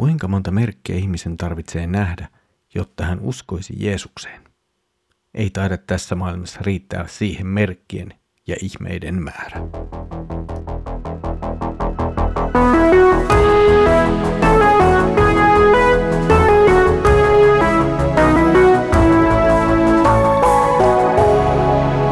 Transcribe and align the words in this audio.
Kuinka 0.00 0.28
monta 0.28 0.50
merkkiä 0.50 0.96
ihmisen 0.96 1.36
tarvitsee 1.36 1.86
nähdä, 1.86 2.28
jotta 2.74 3.04
hän 3.04 3.20
uskoisi 3.20 3.74
Jeesukseen? 3.76 4.42
Ei 5.34 5.50
taida 5.50 5.76
tässä 5.78 6.14
maailmassa 6.14 6.60
riittää 6.62 7.06
siihen 7.06 7.46
merkkien 7.46 8.14
ja 8.46 8.56
ihmeiden 8.62 9.22
määrä. 9.22 9.60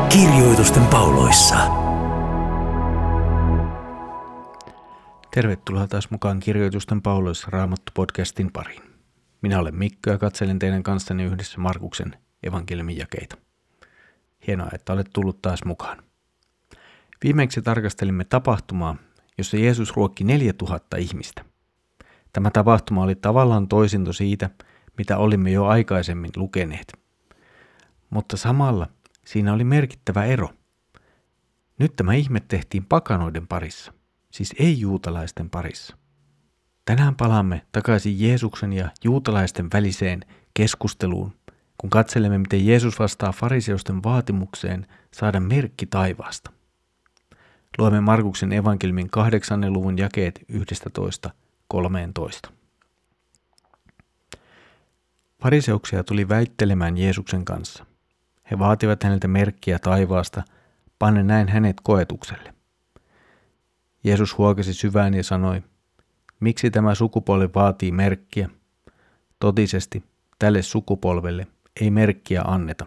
Kirjoitusten 0.09 0.86
pauloissa. 0.86 1.78
Tervetuloa 5.39 5.86
taas 5.86 6.11
mukaan 6.11 6.41
Kirjoitusten 6.41 7.02
pauloissa 7.02 7.48
Raamattu-podcastin 7.50 8.50
pariin. 8.52 8.82
Minä 9.43 9.59
olen 9.59 9.74
Mikko 9.74 10.10
ja 10.10 10.19
katselen 10.19 10.59
teidän 10.59 10.83
kanssanne 10.83 11.24
yhdessä 11.24 11.60
Markuksen 11.60 12.16
evankeliumin 12.42 12.96
jakeita. 12.96 13.37
Hienoa, 14.46 14.69
että 14.73 14.93
olet 14.93 15.10
tullut 15.12 15.43
taas 15.43 15.65
mukaan. 15.65 16.02
Viimeksi 17.24 17.62
tarkastelimme 17.62 18.24
tapahtumaa, 18.24 18.96
jossa 19.38 19.56
Jeesus 19.56 19.96
ruokki 19.96 20.24
4000 20.24 20.96
ihmistä. 20.96 21.45
Tämä 22.32 22.51
tapahtuma 22.51 23.02
oli 23.02 23.15
tavallaan 23.15 23.68
toisinto 23.68 24.12
siitä, 24.12 24.51
mitä 24.98 25.18
olimme 25.18 25.51
jo 25.51 25.66
aikaisemmin 25.66 26.30
lukeneet. 26.37 26.93
Mutta 28.10 28.37
samalla 28.37 28.87
siinä 29.27 29.52
oli 29.52 29.65
merkittävä 29.65 30.24
ero. 30.24 30.51
Nyt 31.79 31.96
tämä 31.96 32.15
ihme 32.15 32.41
tehtiin 32.41 32.84
pakanoiden 32.84 33.46
parissa, 33.46 33.93
siis 34.30 34.55
ei-juutalaisten 34.59 35.50
parissa. 35.50 35.96
Tänään 36.84 37.14
palaamme 37.16 37.66
takaisin 37.73 38.20
Jeesuksen 38.20 38.73
ja 38.73 38.91
juutalaisten 39.04 39.68
väliseen 39.73 40.24
keskusteluun, 40.54 41.32
kun 41.79 41.90
katselemme, 41.90 42.38
miten 42.38 42.66
Jeesus 42.66 42.98
vastaa 42.98 43.32
fariseusten 43.32 44.02
vaatimukseen 44.02 44.87
saada 45.15 45.40
merkki 45.40 45.87
taivaasta. 45.87 46.51
Luemme 47.79 48.01
Markuksen 48.01 48.52
evankelmin 48.52 49.10
kahdeksannen 49.10 49.73
luvun 49.73 49.98
jakeet 49.98 50.40
11.13. 50.52 52.51
Fariseuksia 55.42 56.04
tuli 56.04 56.29
väittelemään 56.29 56.96
Jeesuksen 56.96 57.45
kanssa. 57.45 57.87
He 58.51 58.59
vaativat 58.59 59.02
häneltä 59.02 59.29
merkkiä 59.29 59.79
taivaasta, 59.79 60.42
panne 60.98 61.23
näin 61.23 61.48
hänet 61.48 61.76
koetukselle. 61.82 62.57
Jeesus 64.04 64.38
huokasi 64.38 64.75
syvään 64.75 65.15
ja 65.15 65.25
sanoi, 65.25 65.62
miksi 66.41 66.71
tämä 66.71 66.94
sukupolvi 66.94 67.49
vaatii 67.54 67.93
merkkiä? 67.93 68.49
Totisesti, 69.41 70.04
tälle 70.38 70.62
sukupolvelle 70.62 71.47
ei 71.81 71.91
merkkiä 71.91 72.43
anneta. 72.43 72.87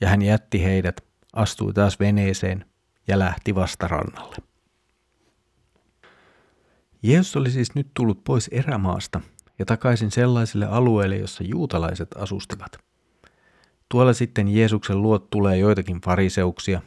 Ja 0.00 0.08
hän 0.08 0.22
jätti 0.22 0.64
heidät, 0.64 1.00
astui 1.32 1.72
taas 1.72 2.00
veneeseen 2.00 2.64
ja 3.08 3.18
lähti 3.18 3.54
vastarannalle. 3.54 4.36
Jeesus 7.02 7.36
oli 7.36 7.50
siis 7.50 7.74
nyt 7.74 7.90
tullut 7.94 8.24
pois 8.24 8.48
erämaasta 8.48 9.20
ja 9.58 9.64
takaisin 9.64 10.10
sellaiselle 10.10 10.66
alueelle, 10.66 11.16
jossa 11.16 11.44
juutalaiset 11.44 12.08
asustivat. 12.16 12.78
Tuolla 13.88 14.12
sitten 14.12 14.48
Jeesuksen 14.48 15.02
luot 15.02 15.30
tulee 15.30 15.58
joitakin 15.58 16.00
fariseuksia, 16.00 16.82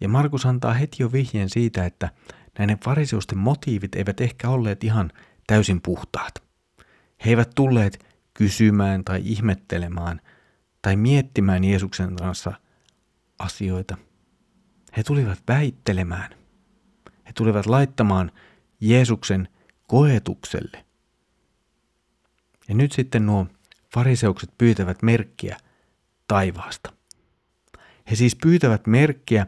ja 0.00 0.08
Markus 0.08 0.46
antaa 0.46 0.74
heti 0.74 0.96
jo 1.02 1.12
vihjeen 1.12 1.48
siitä, 1.48 1.84
että 1.86 2.10
näiden 2.58 2.78
fariseusten 2.84 3.38
motiivit 3.38 3.94
eivät 3.94 4.20
ehkä 4.20 4.48
olleet 4.48 4.84
ihan 4.84 5.12
täysin 5.46 5.80
puhtaat. 5.82 6.34
He 7.24 7.30
eivät 7.30 7.50
tulleet 7.54 8.06
kysymään 8.34 9.04
tai 9.04 9.22
ihmettelemään 9.24 10.20
tai 10.82 10.96
miettimään 10.96 11.64
Jeesuksen 11.64 12.16
kanssa 12.16 12.52
asioita. 13.38 13.96
He 14.96 15.02
tulivat 15.02 15.42
väittelemään. 15.48 16.30
He 17.26 17.32
tulivat 17.34 17.66
laittamaan 17.66 18.32
Jeesuksen 18.80 19.48
koetukselle. 19.86 20.84
Ja 22.68 22.74
nyt 22.74 22.92
sitten 22.92 23.26
nuo 23.26 23.46
fariseukset 23.94 24.50
pyytävät 24.58 25.02
merkkiä 25.02 25.56
taivaasta. 26.28 26.92
He 28.10 28.16
siis 28.16 28.36
pyytävät 28.36 28.86
merkkiä, 28.86 29.46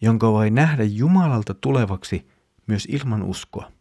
jonka 0.00 0.32
voi 0.32 0.50
nähdä 0.50 0.84
Jumalalta 0.84 1.54
tulevaksi 1.54 2.28
myös 2.66 2.84
ilman 2.90 3.22
uskoa. 3.22 3.72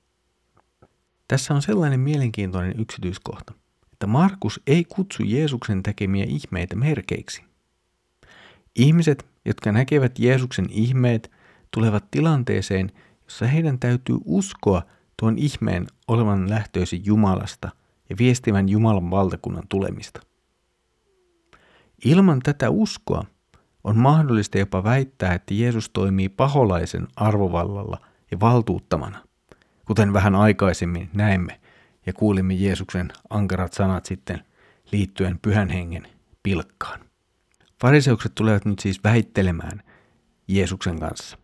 Tässä 1.27 1.53
on 1.53 1.61
sellainen 1.61 1.99
mielenkiintoinen 1.99 2.79
yksityiskohta 2.79 3.53
että 3.99 4.07
Markus 4.07 4.61
ei 4.67 4.83
kutsu 4.83 5.23
Jeesuksen 5.23 5.83
tekemiä 5.83 6.25
ihmeitä 6.27 6.75
merkeiksi. 6.75 7.43
Ihmiset, 8.75 9.25
jotka 9.45 9.71
näkevät 9.71 10.19
Jeesuksen 10.19 10.65
ihmeet, 10.69 11.31
tulevat 11.71 12.11
tilanteeseen, 12.11 12.91
jossa 13.23 13.47
heidän 13.47 13.79
täytyy 13.79 14.17
uskoa 14.25 14.81
tuon 15.19 15.37
ihmeen 15.37 15.87
olevan 16.07 16.49
lähtöisin 16.49 17.05
Jumalasta 17.05 17.69
ja 18.09 18.17
viestivän 18.17 18.69
Jumalan 18.69 19.11
valtakunnan 19.11 19.67
tulemista. 19.69 20.21
Ilman 22.05 22.39
tätä 22.43 22.69
uskoa 22.69 23.25
on 23.83 23.97
mahdollista 23.97 24.57
jopa 24.57 24.83
väittää, 24.83 25.33
että 25.33 25.53
Jeesus 25.53 25.89
toimii 25.89 26.29
paholaisen 26.29 27.07
arvovallalla 27.15 27.97
ja 28.31 28.39
valtuuttamana, 28.39 29.23
kuten 29.85 30.13
vähän 30.13 30.35
aikaisemmin 30.35 31.09
näemme 31.13 31.59
ja 32.05 32.13
kuulimme 32.13 32.53
Jeesuksen 32.53 33.11
ankarat 33.29 33.73
sanat 33.73 34.05
sitten 34.05 34.43
liittyen 34.91 35.39
pyhän 35.41 35.69
hengen 35.69 36.07
pilkkaan. 36.43 36.99
Fariseukset 37.81 38.35
tulevat 38.35 38.65
nyt 38.65 38.79
siis 38.79 39.03
väittelemään 39.03 39.83
Jeesuksen 40.47 40.99
kanssa. 40.99 41.37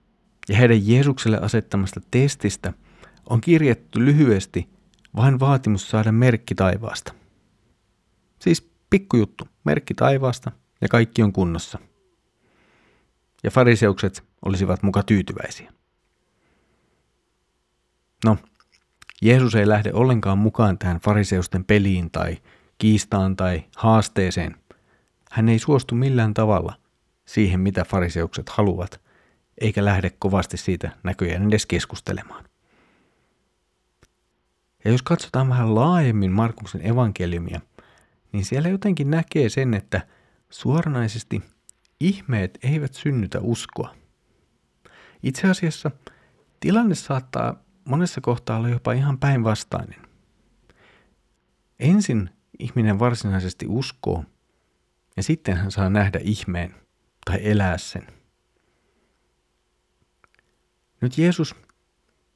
Ja 0.49 0.57
heidän 0.57 0.87
Jeesukselle 0.87 1.37
asettamasta 1.37 2.01
testistä 2.11 2.73
on 3.29 3.41
kirjattu 3.41 3.99
lyhyesti 3.99 4.69
vain 5.15 5.39
vaatimus 5.39 5.89
saada 5.89 6.11
merkki 6.11 6.55
taivaasta. 6.55 7.13
Siis 8.39 8.71
pikkujuttu, 8.89 9.47
merkki 9.63 9.93
taivaasta 9.93 10.51
ja 10.81 10.87
kaikki 10.87 11.23
on 11.23 11.33
kunnossa. 11.33 11.79
Ja 13.45 13.51
fariseukset 13.51 14.23
olisivat 14.45 14.83
muka 14.83 15.03
tyytyväisiä. 15.03 15.73
No, 18.25 18.37
Jeesus 19.21 19.55
ei 19.55 19.67
lähde 19.67 19.93
ollenkaan 19.93 20.37
mukaan 20.37 20.77
tähän 20.77 20.99
fariseusten 20.99 21.65
peliin 21.65 22.11
tai 22.11 22.37
kiistaan 22.77 23.35
tai 23.35 23.63
haasteeseen. 23.75 24.55
Hän 25.31 25.49
ei 25.49 25.59
suostu 25.59 25.95
millään 25.95 26.33
tavalla 26.33 26.73
siihen, 27.25 27.59
mitä 27.59 27.85
fariseukset 27.85 28.49
haluavat, 28.49 29.01
eikä 29.61 29.85
lähde 29.85 30.09
kovasti 30.09 30.57
siitä 30.57 30.91
näköjään 31.03 31.47
edes 31.47 31.65
keskustelemaan. 31.65 32.45
Ja 34.85 34.91
jos 34.91 35.01
katsotaan 35.01 35.49
vähän 35.49 35.75
laajemmin 35.75 36.31
Markuksen 36.31 36.87
evankeliumia, 36.87 37.61
niin 38.31 38.45
siellä 38.45 38.69
jotenkin 38.69 39.11
näkee 39.11 39.49
sen, 39.49 39.73
että 39.73 40.01
suoranaisesti 40.49 41.54
ihmeet 41.99 42.57
eivät 42.63 42.93
synnytä 42.93 43.39
uskoa. 43.39 43.95
Itse 45.23 45.47
asiassa 45.49 45.91
tilanne 46.59 46.95
saattaa 46.95 47.63
monessa 47.85 48.21
kohtaa 48.21 48.57
olla 48.57 48.69
jopa 48.69 48.93
ihan 48.93 49.17
päinvastainen. 49.17 50.01
Ensin 51.79 52.29
ihminen 52.59 52.99
varsinaisesti 52.99 53.65
uskoo, 53.69 54.23
ja 55.17 55.23
sitten 55.23 55.57
hän 55.57 55.71
saa 55.71 55.89
nähdä 55.89 56.19
ihmeen 56.23 56.75
tai 57.25 57.39
elää 57.41 57.77
sen. 57.77 58.07
Nyt 61.01 61.17
Jeesus 61.17 61.55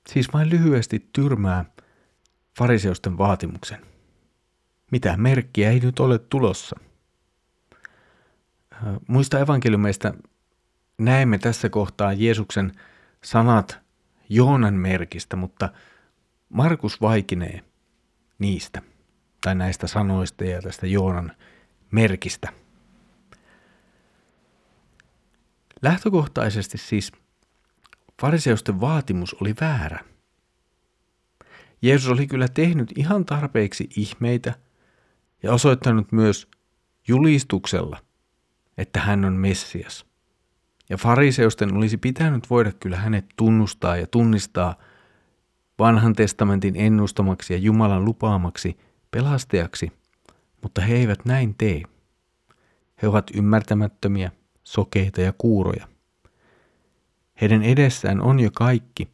siis 0.10 0.34
vain 0.34 0.50
lyhyesti 0.50 1.10
tyrmää 1.14 1.66
fariseusten 2.58 3.18
vaatimuksen. 3.18 3.86
Mitä 4.92 5.18
merkkiä 5.18 5.70
ei 5.70 5.80
nyt 5.80 6.00
ole 6.00 6.20
tulossa? 6.20 6.80
Muista 9.08 9.40
evankeliumeista 9.40 10.14
näemme 10.98 11.38
tässä 11.38 11.70
kohtaa 11.70 12.14
Jeesuksen 12.14 12.72
sanat 13.24 13.80
Joonan 14.30 14.74
merkistä, 14.74 15.36
mutta 15.36 15.70
Markus 16.50 17.02
vaikinee 17.02 17.64
niistä 18.40 18.82
tai 19.42 19.56
näistä 19.56 19.88
sanoista 19.88 20.44
ja 20.44 20.62
tästä 20.62 20.88
Joonan 20.88 21.32
merkistä. 21.92 22.50
Lähtökohtaisesti 25.82 26.78
siis 26.78 27.12
fariseusten 28.22 28.82
vaatimus 28.82 29.34
oli 29.42 29.56
väärä. 29.62 30.00
Jeesus 31.82 32.10
oli 32.10 32.28
kyllä 32.28 32.48
tehnyt 32.48 32.92
ihan 32.96 33.26
tarpeeksi 33.26 33.90
ihmeitä 33.96 34.54
ja 35.44 35.54
osoittanut 35.54 36.12
myös 36.12 36.48
julistuksella, 37.08 38.00
että 38.80 39.00
hän 39.00 39.26
on 39.26 39.34
Messias. 39.34 40.06
Ja 40.90 40.98
fariseusten 40.98 41.78
olisi 41.78 41.98
pitänyt 41.98 42.50
voida 42.50 42.72
kyllä 42.72 42.98
hänet 42.98 43.26
tunnustaa 43.38 43.98
ja 43.98 44.08
tunnistaa 44.08 44.76
vanhan 45.80 46.14
testamentin 46.14 46.76
ennustamaksi 46.76 47.54
ja 47.54 47.60
Jumalan 47.60 48.06
lupaamaksi 48.06 48.78
pelastajaksi, 49.12 49.92
mutta 50.62 50.82
he 50.82 50.96
eivät 50.96 51.26
näin 51.26 51.56
tee. 51.56 51.84
He 53.02 53.08
ovat 53.08 53.32
ymmärtämättömiä, 53.34 54.32
sokeita 54.64 55.22
ja 55.22 55.34
kuuroja. 55.38 55.88
Heidän 57.42 57.64
edessään 57.64 58.22
on 58.22 58.40
jo 58.40 58.50
kaikki, 58.54 59.10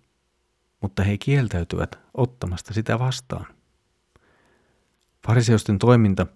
mutta 0.81 1.03
he 1.03 1.17
kieltäytyvät 1.17 1.99
ottamasta 2.13 2.73
sitä 2.73 2.99
vastaan. 2.99 3.45
Fariseusten 5.27 5.79
toiminta 5.79 6.27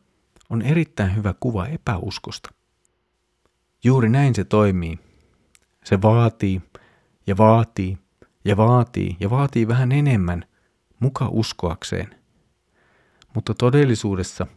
on 0.49 0.61
erittäin 0.61 1.15
hyvä 1.15 1.33
kuva 1.39 1.67
epäuskosta. 1.67 2.58
Juuri 3.83 4.09
näin 4.09 4.35
se 4.35 4.43
toimii. 4.43 4.99
Se 5.83 6.01
vaatii 6.01 6.61
ja 7.27 7.37
vaatii 7.37 7.97
ja 8.45 8.57
vaatii 8.57 9.17
ja 9.19 9.29
vaatii 9.29 9.67
vähän 9.67 9.91
enemmän 9.91 10.45
muka 10.99 11.27
uskoakseen. 11.31 12.15
Mutta 13.35 13.53
todellisuudessa 13.53 14.47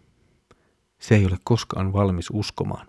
se 0.99 1.15
ei 1.15 1.27
ole 1.27 1.39
koskaan 1.45 1.93
valmis 1.93 2.31
uskomaan. 2.33 2.87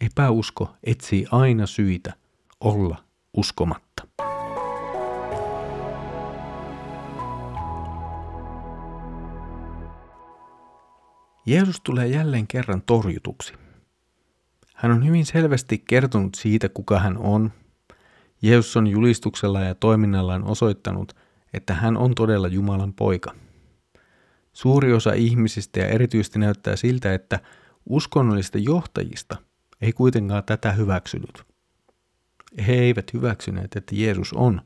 Epäusko 0.00 0.76
etsii 0.82 1.26
aina 1.30 1.66
syitä 1.66 2.12
olla 2.60 3.04
uskomatta. 3.36 4.08
Jeesus 11.46 11.80
tulee 11.80 12.06
jälleen 12.06 12.46
kerran 12.46 12.82
torjutuksi. 12.82 13.63
Hän 14.74 14.92
on 14.92 15.06
hyvin 15.06 15.26
selvästi 15.26 15.78
kertonut 15.78 16.34
siitä, 16.34 16.68
kuka 16.68 16.98
hän 16.98 17.18
on. 17.18 17.52
Jeesus 18.42 18.76
on 18.76 18.86
julistuksella 18.86 19.60
ja 19.60 19.74
toiminnallaan 19.74 20.44
osoittanut, 20.44 21.12
että 21.52 21.74
hän 21.74 21.96
on 21.96 22.14
todella 22.14 22.48
Jumalan 22.48 22.92
poika. 22.92 23.34
Suuri 24.52 24.92
osa 24.92 25.12
ihmisistä 25.12 25.80
ja 25.80 25.88
erityisesti 25.88 26.38
näyttää 26.38 26.76
siltä, 26.76 27.14
että 27.14 27.40
uskonnollisista 27.86 28.58
johtajista 28.58 29.36
ei 29.80 29.92
kuitenkaan 29.92 30.44
tätä 30.44 30.72
hyväksynyt. 30.72 31.44
He 32.66 32.72
eivät 32.72 33.12
hyväksyneet, 33.12 33.76
että 33.76 33.94
Jeesus 33.94 34.32
on 34.32 34.60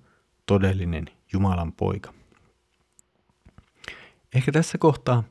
todellinen 0.46 1.06
Jumalan 1.32 1.72
poika. 1.72 2.14
Ehkä 4.34 4.52
tässä 4.52 4.78
kohtaa 4.78 5.25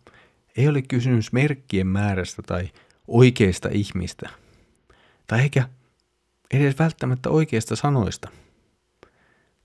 ei 0.58 0.68
ole 0.68 0.82
kysymys 0.82 1.32
merkkien 1.32 1.88
määrästä 1.88 2.42
tai 2.42 2.70
oikeista 3.08 3.70
ihmistä, 3.72 4.30
tai 5.28 5.42
eikä 5.42 5.70
edes 6.52 6.80
välttämättä 6.80 7.30
oikeista 7.30 7.76
sanoista. 7.76 8.30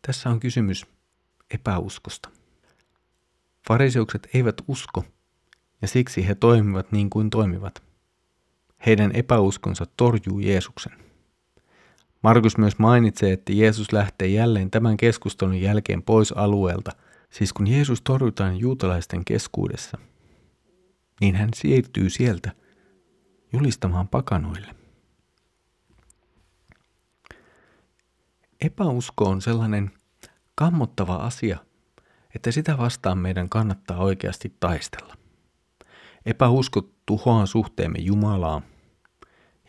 Tässä 0.06 0.31
on 0.31 0.41
kysymys 0.41 0.87
epäuskosta. 1.55 2.31
Fariseukset 3.69 4.29
eivät 4.35 4.62
usko, 4.69 5.05
ja 5.82 5.88
siksi 5.88 6.29
he 6.29 6.35
toimivat 6.35 6.93
niin 6.93 7.11
kuin 7.11 7.31
toimivat. 7.31 7.82
Heidän 8.87 9.11
epäuskonsa 9.14 9.87
torjuu 9.97 10.38
Jeesuksen. 10.38 10.93
Markus 12.23 12.59
myös 12.59 12.79
mainitsee, 12.79 13.32
että 13.32 13.53
Jeesus 13.53 13.93
lähtee 13.93 14.29
jälleen 14.29 14.70
tämän 14.70 14.97
keskustelun 14.97 15.61
jälkeen 15.61 16.03
pois 16.03 16.32
alueelta, 16.32 16.91
siis 17.31 17.53
kun 17.53 17.67
Jeesus 17.67 18.03
torjutaan 18.03 18.56
juutalaisten 18.56 19.25
keskuudessa– 19.25 19.99
niin 21.23 21.37
hän 21.37 21.49
siirtyy 21.55 22.11
sieltä 22.11 22.53
julistamaan 23.53 24.09
pakanoille. 24.09 24.81
Epäusko 28.64 29.25
on 29.25 29.43
sellainen 29.43 29.91
kammottava 30.55 31.17
asia, 31.17 31.59
että 32.35 32.50
sitä 32.50 32.79
vastaan 32.79 33.19
meidän 33.19 33.49
kannattaa 33.49 33.99
oikeasti 33.99 34.56
taistella. 34.61 35.14
Epäusko 36.26 36.91
tuhoaa 37.06 37.47
suhteemme 37.47 37.99
Jumalaa 37.99 38.62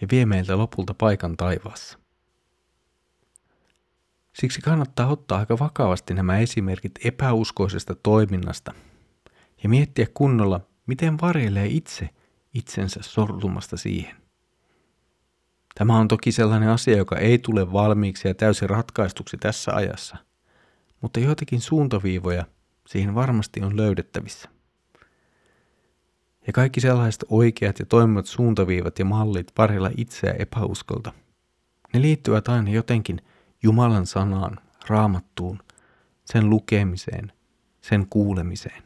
ja 0.01 0.07
vie 0.11 0.25
meiltä 0.25 0.57
lopulta 0.57 0.93
paikan 0.93 1.37
taivaassa. 1.37 1.99
Siksi 4.33 4.61
kannattaa 4.61 5.07
ottaa 5.07 5.39
aika 5.39 5.59
vakavasti 5.59 6.13
nämä 6.13 6.39
esimerkit 6.39 6.91
epäuskoisesta 7.05 7.95
toiminnasta 7.95 8.73
ja 9.63 9.69
miettiä 9.69 10.07
kunnolla, 10.13 10.61
miten 10.85 11.21
varjelee 11.21 11.65
itse 11.65 12.09
itsensä 12.53 12.99
sortumasta 13.03 13.77
siihen. 13.77 14.22
Tämä 15.75 15.97
on 15.97 16.07
toki 16.07 16.31
sellainen 16.31 16.69
asia, 16.69 16.97
joka 16.97 17.17
ei 17.17 17.37
tule 17.37 17.71
valmiiksi 17.73 18.27
ja 18.27 18.35
täysin 18.35 18.69
ratkaistuksi 18.69 19.37
tässä 19.37 19.71
ajassa, 19.75 20.17
mutta 21.01 21.19
joitakin 21.19 21.61
suuntaviivoja 21.61 22.45
siihen 22.87 23.15
varmasti 23.15 23.61
on 23.61 23.77
löydettävissä. 23.77 24.49
Ja 26.47 26.53
kaikki 26.53 26.81
sellaiset 26.81 27.25
oikeat 27.29 27.79
ja 27.79 27.85
toimivat 27.85 28.25
suuntaviivat 28.25 28.99
ja 28.99 29.05
mallit 29.05 29.51
varjella 29.57 29.89
itseä 29.97 30.35
epäuskolta, 30.39 31.13
ne 31.93 32.01
liittyvät 32.01 32.47
aina 32.47 32.69
jotenkin 32.69 33.21
Jumalan 33.63 34.05
sanaan, 34.05 34.59
raamattuun, 34.87 35.59
sen 36.25 36.49
lukemiseen, 36.49 37.31
sen 37.81 38.07
kuulemiseen. 38.09 38.83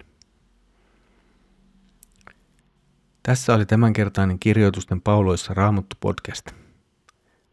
Tässä 3.24 3.54
oli 3.54 3.66
tämänkertainen 3.66 4.40
kirjoitusten 4.40 5.02
pauloissa 5.02 5.54
Raamattu 5.54 5.96
podcast. 6.00 6.67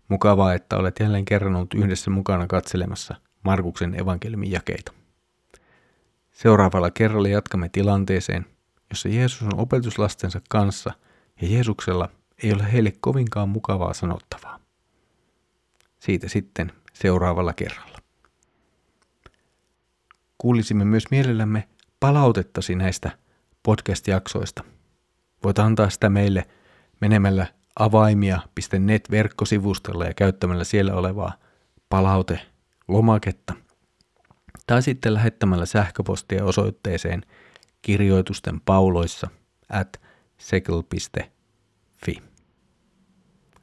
Mukavaa, 0.09 0.55
että 0.55 0.77
olet 0.77 1.01
jälleen 1.01 1.25
kerran 1.25 1.56
ollut 1.56 1.75
yhdessä 1.75 2.11
mukana 2.11 2.47
katselemassa 2.47 3.15
Markuksen 3.43 4.01
evankeliumin 4.01 4.51
jakeita. 4.51 4.93
Seuraavalla 6.33 6.91
kerralla 6.91 7.29
jatkamme 7.29 7.69
tilanteeseen, 7.69 8.47
jossa 8.91 9.09
Jeesus 9.09 9.43
on 9.43 9.61
opetuslastensa 9.61 10.41
kanssa 10.49 10.93
ja 11.41 11.49
Jeesuksella 11.49 12.09
ei 12.43 12.53
ole 12.53 12.73
heille 12.73 12.93
kovinkaan 13.01 13.49
mukavaa 13.49 13.95
sanottavaa. 13.95 14.59
Siitä 15.99 16.29
sitten 16.29 16.73
seuraavalla 16.93 17.53
kerralla. 17.53 17.99
Kuulisimme 20.39 20.85
myös 20.85 21.05
mielellämme 21.11 21.69
palautettasi 22.01 22.75
näistä 22.75 23.19
podcast-jaksoista– 23.62 24.65
Voit 25.45 25.59
antaa 25.59 25.91
sitä 25.91 26.11
meille 26.11 26.47
menemällä 27.01 27.47
avaimia.net 27.76 29.11
verkkosivustolla 29.11 30.05
ja 30.05 30.15
käyttämällä 30.15 30.65
siellä 30.65 30.94
olevaa 30.94 31.32
palaute-lomaketta. 31.88 33.55
Tai 34.67 34.82
sitten 34.82 35.15
lähettämällä 35.15 35.67
sähköpostia 35.67 36.44
osoitteeseen 36.44 37.23
kirjoitusten 37.82 38.61
pauloissa 38.61 39.29
at 39.69 40.00
sekel.fi. 40.39 42.22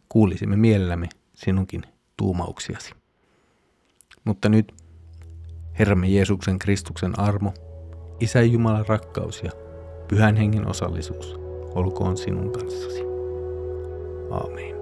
Kuulisimme 0.10 0.56
mielellämme 0.56 1.10
sinunkin 1.34 1.84
tuumauksiasi. 2.18 2.94
Mutta 4.24 4.50
nyt 4.50 4.74
Herramme 5.80 6.08
Jeesuksen 6.08 6.60
Kristuksen 6.60 7.20
armo, 7.20 7.54
Isä 8.20 8.42
Jumalan 8.42 8.88
rakkaus 8.88 9.44
ja 9.44 9.52
Pyhän 10.08 10.36
Hengen 10.36 10.68
osallisuus– 10.68 11.36
olkoon 11.76 12.18
sinun 12.18 12.52
kanssasi. 12.52 13.11
Amen. 14.32 14.81